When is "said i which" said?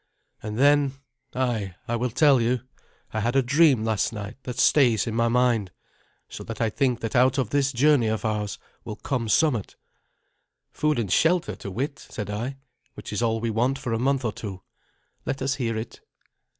11.99-13.13